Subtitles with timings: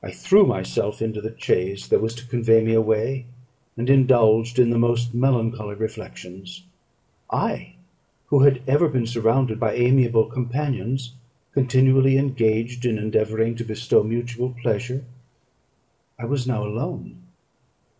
[0.00, 3.26] I threw myself into the chaise that was to convey me away,
[3.76, 6.62] and indulged in the most melancholy reflections.
[7.32, 7.74] I,
[8.26, 11.14] who had ever been surrounded by amiable companions,
[11.52, 15.04] continually engaged in endeavouring to bestow mutual pleasure,
[16.16, 17.16] I was now alone.